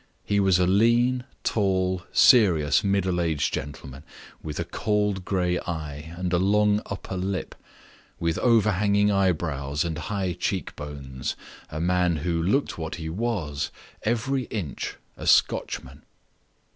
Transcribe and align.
He 0.25 0.39
was 0.39 0.57
a 0.57 0.65
lean, 0.65 1.25
tall, 1.43 2.01
serious, 2.11 2.83
middle 2.83 3.21
aged 3.21 3.55
man, 3.85 4.01
with 4.41 4.59
a 4.59 4.63
cold 4.65 5.23
gray 5.23 5.59
eye 5.59 6.11
and 6.17 6.33
a 6.33 6.39
long 6.39 6.81
upper 6.87 7.15
lip, 7.15 7.53
with 8.19 8.39
overhanging 8.39 9.11
eyebrows 9.11 9.85
and 9.85 9.99
high 9.99 10.33
cheek 10.33 10.75
bones; 10.75 11.35
a 11.69 11.79
man 11.79 12.15
who 12.25 12.41
looked 12.41 12.79
what 12.79 12.95
he 12.95 13.09
was 13.09 13.69
every 14.03 14.45
inch 14.45 14.95
a 15.17 15.27
Scotchman. 15.27 16.01